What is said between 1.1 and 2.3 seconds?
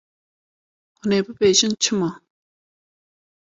ê bibêjin çima?